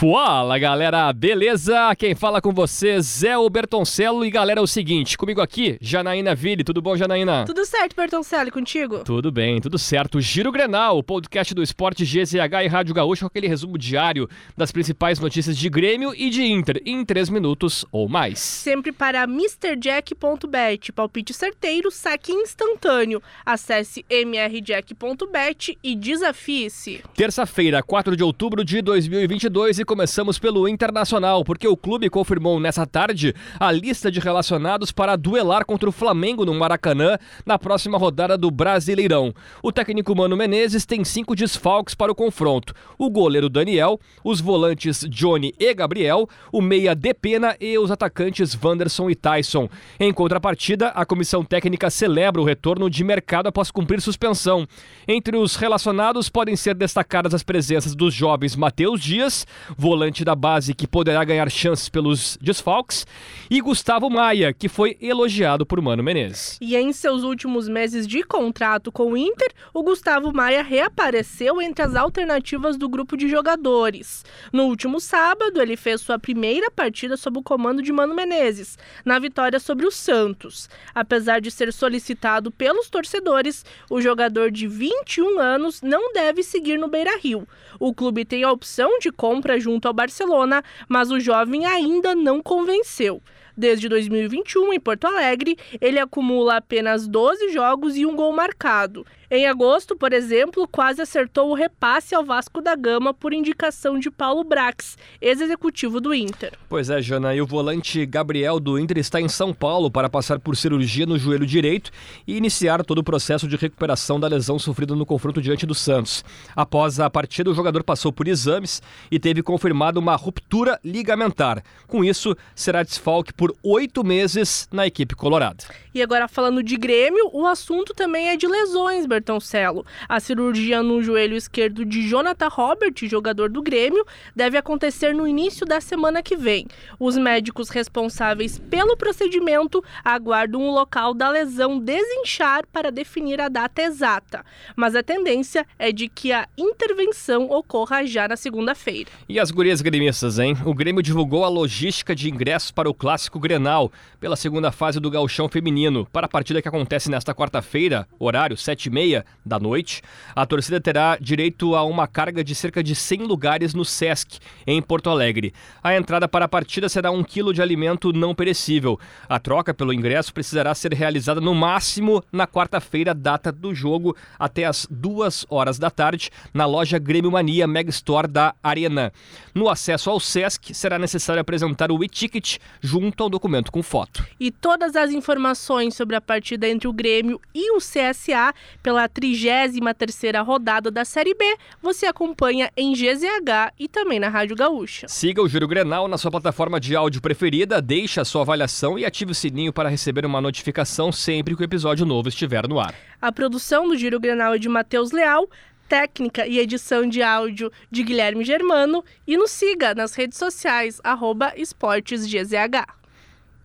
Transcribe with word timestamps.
Fala 0.00 0.56
galera, 0.60 1.12
beleza? 1.12 1.92
Quem 1.96 2.14
fala 2.14 2.40
com 2.40 2.52
vocês 2.52 3.24
é 3.24 3.36
o 3.36 3.50
Bertoncello 3.50 4.24
e 4.24 4.30
galera, 4.30 4.60
é 4.60 4.62
o 4.62 4.66
seguinte, 4.66 5.18
comigo 5.18 5.40
aqui, 5.40 5.76
Janaína 5.80 6.36
Ville, 6.36 6.62
tudo 6.62 6.80
bom 6.80 6.96
Janaína? 6.96 7.44
Tudo 7.44 7.66
certo, 7.66 7.96
Bertoncello, 7.96 8.52
contigo? 8.52 9.02
Tudo 9.02 9.32
bem, 9.32 9.60
tudo 9.60 9.76
certo. 9.76 10.20
Giro 10.20 10.52
Grenal, 10.52 10.98
o 10.98 11.02
podcast 11.02 11.52
do 11.52 11.64
esporte 11.64 12.04
GZH 12.04 12.62
e 12.62 12.68
Rádio 12.68 12.94
Gaúcho, 12.94 13.22
com 13.22 13.26
aquele 13.26 13.48
resumo 13.48 13.76
diário 13.76 14.28
das 14.56 14.70
principais 14.70 15.18
notícias 15.18 15.58
de 15.58 15.68
Grêmio 15.68 16.14
e 16.14 16.30
de 16.30 16.44
Inter, 16.44 16.80
em 16.86 17.04
3 17.04 17.28
minutos 17.28 17.84
ou 17.90 18.08
mais. 18.08 18.38
Sempre 18.38 18.92
para 18.92 19.24
MrJack.bet, 19.24 20.92
palpite 20.92 21.34
certeiro, 21.34 21.90
saque 21.90 22.30
instantâneo. 22.30 23.20
Acesse 23.44 24.06
mrjack.bet 24.08 25.76
e 25.82 25.96
desafie-se. 25.96 27.02
Terça-feira, 27.16 27.82
4 27.82 28.14
de 28.14 28.22
outubro 28.22 28.64
de 28.64 28.80
2022 28.80 29.80
e 29.80 29.87
começamos 29.88 30.38
pelo 30.38 30.68
Internacional, 30.68 31.42
porque 31.42 31.66
o 31.66 31.74
clube 31.74 32.10
confirmou 32.10 32.60
nessa 32.60 32.86
tarde 32.86 33.34
a 33.58 33.72
lista 33.72 34.10
de 34.10 34.20
relacionados 34.20 34.92
para 34.92 35.16
duelar 35.16 35.64
contra 35.64 35.88
o 35.88 35.92
Flamengo 35.92 36.44
no 36.44 36.52
Maracanã 36.52 37.16
na 37.46 37.58
próxima 37.58 37.96
rodada 37.96 38.36
do 38.36 38.50
Brasileirão. 38.50 39.32
O 39.62 39.72
técnico 39.72 40.14
Mano 40.14 40.36
Menezes 40.36 40.84
tem 40.84 41.02
cinco 41.04 41.34
desfalques 41.34 41.94
para 41.94 42.12
o 42.12 42.14
confronto: 42.14 42.74
o 42.98 43.08
goleiro 43.08 43.48
Daniel, 43.48 43.98
os 44.22 44.42
volantes 44.42 45.06
Johnny 45.08 45.54
e 45.58 45.72
Gabriel, 45.72 46.28
o 46.52 46.60
meia 46.60 46.94
Depena 46.94 47.56
e 47.58 47.78
os 47.78 47.90
atacantes 47.90 48.54
Wanderson 48.62 49.08
e 49.08 49.14
Tyson. 49.14 49.70
Em 49.98 50.12
contrapartida, 50.12 50.88
a 50.88 51.06
comissão 51.06 51.42
técnica 51.42 51.88
celebra 51.88 52.42
o 52.42 52.44
retorno 52.44 52.90
de 52.90 53.02
mercado 53.02 53.46
após 53.46 53.70
cumprir 53.70 54.02
suspensão. 54.02 54.68
Entre 55.08 55.34
os 55.34 55.56
relacionados 55.56 56.28
podem 56.28 56.56
ser 56.56 56.74
destacadas 56.74 57.32
as 57.32 57.42
presenças 57.42 57.94
dos 57.94 58.12
jovens 58.12 58.54
Matheus 58.54 59.00
Dias, 59.00 59.46
volante 59.78 60.24
da 60.24 60.34
base 60.34 60.74
que 60.74 60.88
poderá 60.88 61.22
ganhar 61.22 61.48
chances 61.48 61.88
pelos 61.88 62.36
desfalques, 62.42 63.06
e 63.48 63.60
Gustavo 63.60 64.10
Maia, 64.10 64.52
que 64.52 64.68
foi 64.68 64.98
elogiado 65.00 65.64
por 65.64 65.80
Mano 65.80 66.02
Menezes. 66.02 66.58
E 66.60 66.74
em 66.74 66.92
seus 66.92 67.22
últimos 67.22 67.68
meses 67.68 68.04
de 68.04 68.24
contrato 68.24 68.90
com 68.90 69.12
o 69.12 69.16
Inter, 69.16 69.52
o 69.72 69.84
Gustavo 69.84 70.32
Maia 70.32 70.64
reapareceu 70.64 71.62
entre 71.62 71.84
as 71.84 71.94
alternativas 71.94 72.76
do 72.76 72.88
grupo 72.88 73.16
de 73.16 73.28
jogadores. 73.28 74.24
No 74.52 74.64
último 74.64 74.98
sábado, 74.98 75.62
ele 75.62 75.76
fez 75.76 76.00
sua 76.00 76.18
primeira 76.18 76.72
partida 76.72 77.16
sob 77.16 77.38
o 77.38 77.42
comando 77.42 77.80
de 77.80 77.92
Mano 77.92 78.16
Menezes, 78.16 78.76
na 79.04 79.20
vitória 79.20 79.60
sobre 79.60 79.86
o 79.86 79.92
Santos. 79.92 80.68
Apesar 80.92 81.40
de 81.40 81.52
ser 81.52 81.72
solicitado 81.72 82.50
pelos 82.50 82.90
torcedores, 82.90 83.64
o 83.88 84.00
jogador 84.00 84.50
de 84.50 84.66
21 84.66 85.38
anos 85.38 85.80
não 85.82 86.12
deve 86.12 86.42
seguir 86.42 86.78
no 86.78 86.88
Beira-Rio. 86.88 87.46
O 87.78 87.94
clube 87.94 88.24
tem 88.24 88.42
a 88.42 88.50
opção 88.50 88.98
de 88.98 89.12
compra 89.12 89.60
junto 89.60 89.67
ao 89.86 89.92
Barcelona, 89.92 90.62
mas 90.88 91.10
o 91.10 91.20
jovem 91.20 91.66
ainda 91.66 92.14
não 92.14 92.42
convenceu. 92.42 93.22
Desde 93.56 93.88
2021, 93.88 94.72
em 94.72 94.78
Porto 94.78 95.06
Alegre, 95.06 95.58
ele 95.80 95.98
acumula 95.98 96.58
apenas 96.58 97.08
12 97.08 97.50
jogos 97.50 97.96
e 97.96 98.06
um 98.06 98.14
gol 98.14 98.32
marcado. 98.32 99.04
Em 99.30 99.46
agosto, 99.46 99.94
por 99.94 100.14
exemplo, 100.14 100.66
quase 100.66 101.02
acertou 101.02 101.50
o 101.50 101.54
repasse 101.54 102.14
ao 102.14 102.24
Vasco 102.24 102.62
da 102.62 102.74
Gama 102.74 103.12
por 103.12 103.34
indicação 103.34 103.98
de 103.98 104.10
Paulo 104.10 104.42
Brax, 104.42 104.96
ex-executivo 105.20 106.00
do 106.00 106.14
Inter. 106.14 106.54
Pois 106.66 106.88
é, 106.88 107.02
Jana, 107.02 107.34
e 107.34 107.42
o 107.42 107.46
volante 107.46 108.06
Gabriel 108.06 108.58
do 108.58 108.78
Inter 108.78 108.96
está 108.96 109.20
em 109.20 109.28
São 109.28 109.52
Paulo 109.52 109.90
para 109.90 110.08
passar 110.08 110.38
por 110.38 110.56
cirurgia 110.56 111.04
no 111.04 111.18
joelho 111.18 111.44
direito 111.44 111.90
e 112.26 112.38
iniciar 112.38 112.82
todo 112.82 113.00
o 113.00 113.04
processo 113.04 113.46
de 113.46 113.56
recuperação 113.56 114.18
da 114.18 114.26
lesão 114.26 114.58
sofrida 114.58 114.94
no 114.94 115.04
confronto 115.04 115.42
diante 115.42 115.66
do 115.66 115.74
Santos. 115.74 116.24
Após 116.56 116.98
a 116.98 117.10
partida, 117.10 117.50
o 117.50 117.54
jogador 117.54 117.84
passou 117.84 118.10
por 118.10 118.28
exames 118.28 118.80
e 119.10 119.18
teve 119.18 119.42
confirmado 119.42 120.00
uma 120.00 120.16
ruptura 120.16 120.80
ligamentar. 120.82 121.62
Com 121.86 122.02
isso, 122.02 122.34
será 122.54 122.82
desfalque 122.82 123.34
por 123.34 123.54
oito 123.62 124.02
meses 124.02 124.66
na 124.72 124.86
equipe 124.86 125.14
colorada. 125.14 125.64
E 125.94 126.02
agora, 126.02 126.28
falando 126.28 126.62
de 126.62 126.76
Grêmio, 126.76 127.28
o 127.32 127.44
assunto 127.46 127.92
também 127.92 128.28
é 128.28 128.36
de 128.36 128.46
lesões, 128.46 129.04
Bertoncelo. 129.18 129.84
A 130.08 130.20
cirurgia 130.20 130.82
no 130.82 131.02
joelho 131.02 131.36
esquerdo 131.36 131.84
de 131.84 132.08
Jonathan 132.08 132.48
Robert, 132.48 132.94
jogador 133.02 133.50
do 133.50 133.62
Grêmio, 133.62 134.04
deve 134.34 134.56
acontecer 134.56 135.14
no 135.14 135.26
início 135.26 135.66
da 135.66 135.80
semana 135.80 136.22
que 136.22 136.36
vem. 136.36 136.66
Os 136.98 137.16
médicos 137.16 137.68
responsáveis 137.68 138.58
pelo 138.58 138.96
procedimento 138.96 139.82
aguardam 140.04 140.62
o 140.62 140.70
local 140.70 141.12
da 141.12 141.28
lesão 141.28 141.78
desinchar 141.78 142.64
para 142.72 142.92
definir 142.92 143.40
a 143.40 143.48
data 143.48 143.82
exata, 143.82 144.44
mas 144.76 144.94
a 144.94 145.02
tendência 145.02 145.66
é 145.78 145.90
de 145.90 146.08
que 146.08 146.32
a 146.32 146.46
intervenção 146.56 147.50
ocorra 147.50 148.06
já 148.06 148.28
na 148.28 148.36
segunda-feira. 148.36 149.10
E 149.28 149.40
as 149.40 149.50
gurias 149.50 149.80
gremistas, 149.80 150.38
hein? 150.38 150.56
O 150.64 150.74
Grêmio 150.74 151.02
divulgou 151.02 151.44
a 151.44 151.48
logística 151.48 152.14
de 152.14 152.30
ingressos 152.30 152.70
para 152.70 152.88
o 152.88 152.94
clássico 152.94 153.38
Grenal 153.38 153.90
pela 154.20 154.36
segunda 154.36 154.70
fase 154.70 155.00
do 155.00 155.10
Gauchão 155.10 155.48
Feminino. 155.48 156.06
Para 156.12 156.26
a 156.26 156.28
partida 156.28 156.62
que 156.62 156.68
acontece 156.68 157.10
nesta 157.10 157.34
quarta-feira, 157.34 158.06
horário 158.18 158.56
7h30 158.56 159.07
da 159.44 159.58
noite, 159.58 160.02
a 160.34 160.44
torcida 160.46 160.80
terá 160.80 161.16
direito 161.20 161.74
a 161.74 161.82
uma 161.84 162.06
carga 162.06 162.44
de 162.44 162.54
cerca 162.54 162.82
de 162.82 162.94
100 162.94 163.22
lugares 163.22 163.74
no 163.74 163.84
Sesc, 163.84 164.38
em 164.66 164.80
Porto 164.80 165.10
Alegre. 165.10 165.52
A 165.82 165.96
entrada 165.96 166.28
para 166.28 166.44
a 166.44 166.48
partida 166.48 166.88
será 166.88 167.10
um 167.10 167.24
quilo 167.24 167.52
de 167.52 167.62
alimento 167.62 168.12
não 168.12 168.34
perecível. 168.34 168.98
A 169.28 169.38
troca 169.38 169.72
pelo 169.72 169.92
ingresso 169.92 170.32
precisará 170.32 170.74
ser 170.74 170.92
realizada 170.92 171.40
no 171.40 171.54
máximo 171.54 172.22
na 172.32 172.46
quarta-feira, 172.46 173.14
data 173.14 173.50
do 173.50 173.74
jogo, 173.74 174.16
até 174.38 174.64
as 174.64 174.86
duas 174.90 175.46
horas 175.48 175.78
da 175.78 175.90
tarde, 175.90 176.30
na 176.52 176.66
loja 176.66 176.98
Grêmio 176.98 177.30
Mania 177.30 177.66
Mega 177.66 177.90
Store 177.90 178.28
da 178.28 178.54
Arena. 178.62 179.12
No 179.54 179.68
acesso 179.68 180.10
ao 180.10 180.20
Sesc, 180.20 180.74
será 180.74 180.98
necessário 180.98 181.40
apresentar 181.40 181.90
o 181.90 182.02
e-ticket 182.02 182.58
junto 182.80 183.22
ao 183.22 183.30
documento 183.30 183.72
com 183.72 183.82
foto. 183.82 184.26
E 184.38 184.50
todas 184.50 184.96
as 184.96 185.10
informações 185.10 185.94
sobre 185.94 186.16
a 186.16 186.20
partida 186.20 186.68
entre 186.68 186.88
o 186.88 186.92
Grêmio 186.92 187.40
e 187.54 187.72
o 187.72 187.78
CSA 187.78 188.54
pela 188.82 188.97
33ª 189.06 190.42
rodada 190.42 190.90
da 190.90 191.04
Série 191.04 191.34
B, 191.34 191.44
você 191.82 192.06
acompanha 192.06 192.70
em 192.74 192.94
GZH 192.94 193.74
e 193.78 193.86
também 193.86 194.18
na 194.18 194.30
Rádio 194.30 194.56
Gaúcha. 194.56 195.06
Siga 195.08 195.42
o 195.42 195.48
Júlio 195.48 195.68
Grenal 195.68 196.08
na 196.08 196.16
sua 196.16 196.30
plataforma 196.30 196.80
de 196.80 196.96
áudio 196.96 197.20
preferida, 197.20 197.82
deixe 197.82 198.18
a 198.18 198.24
sua 198.24 198.40
avaliação 198.40 198.98
e 198.98 199.04
ative 199.04 199.32
o 199.32 199.34
sininho 199.34 199.74
para 199.74 199.90
receber 199.90 200.24
uma 200.24 200.40
notificação 200.40 201.12
sempre 201.12 201.54
que 201.54 201.60
o 201.60 201.64
episódio 201.64 202.06
novo 202.06 202.30
estiver 202.30 202.66
no 202.66 202.80
ar. 202.80 202.94
A 203.20 203.30
produção 203.30 203.86
do 203.86 203.96
Giro 203.96 204.18
Grenal 204.18 204.54
é 204.54 204.58
de 204.58 204.70
Matheus 204.70 205.12
Leal, 205.12 205.50
técnica 205.88 206.46
e 206.46 206.58
edição 206.58 207.08
de 207.08 207.22
áudio 207.22 207.70
de 207.90 208.02
Guilherme 208.02 208.44
Germano 208.44 209.04
e 209.26 209.36
nos 209.36 209.50
siga 209.50 209.94
nas 209.94 210.14
redes 210.14 210.38
sociais, 210.38 211.00
arroba 211.02 211.52
esportesgzh. 211.56 212.54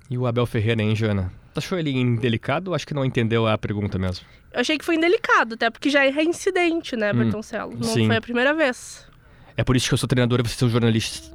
E 0.09 0.17
o 0.17 0.25
Abel 0.25 0.45
Ferreira, 0.45 0.81
hein, 0.81 0.95
Jana? 0.95 1.31
Achou 1.56 1.78
ele 1.78 1.91
indelicado? 1.91 2.74
Acho 2.74 2.86
que 2.88 2.94
não 2.94 3.06
entendeu 3.06 3.47
a 3.47 3.58
pergunta 3.58 3.97
mesmo. 3.97 4.25
Eu 4.52 4.62
achei 4.62 4.78
que 4.78 4.86
foi 4.86 4.96
indelicado, 4.96 5.56
até 5.56 5.69
porque 5.69 5.90
já 5.90 6.06
é 6.06 6.09
reincidente, 6.09 6.96
né, 6.96 7.12
Bertoncello? 7.14 7.74
Não 7.75 7.84
sim. 7.84 8.08
foi 8.08 8.16
a 8.16 8.22
primeira 8.22 8.53
vez. 8.53 9.08
É 9.56 9.64
por 9.64 9.75
isso 9.75 9.88
que 9.88 9.94
eu 9.94 9.97
sou 9.97 10.08
treinador 10.08 10.40
e 10.40 10.44
você 10.44 10.56
sou 10.56 10.69
jornalista. 10.69 11.31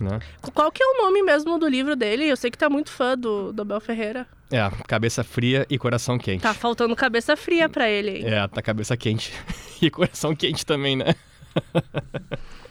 Né? 0.00 0.18
Qual 0.54 0.72
que 0.72 0.82
é 0.82 0.86
o 0.86 1.02
nome 1.02 1.22
mesmo 1.22 1.58
do 1.58 1.68
livro 1.68 1.94
dele? 1.94 2.24
Eu 2.24 2.36
sei 2.36 2.50
que 2.50 2.56
tá 2.56 2.70
muito 2.70 2.90
fã 2.90 3.16
do, 3.16 3.52
do 3.52 3.62
Abel 3.62 3.80
Ferreira. 3.80 4.26
É, 4.50 4.68
cabeça 4.86 5.22
fria 5.22 5.66
e 5.68 5.78
coração 5.78 6.18
quente. 6.18 6.40
Tá 6.40 6.54
faltando 6.54 6.96
cabeça 6.96 7.36
fria 7.36 7.68
pra 7.68 7.88
ele, 7.88 8.18
hein? 8.18 8.24
É, 8.26 8.48
tá 8.48 8.62
cabeça 8.62 8.96
quente. 8.96 9.32
e 9.80 9.90
coração 9.90 10.34
quente 10.34 10.64
também, 10.64 10.96
né? 10.96 11.14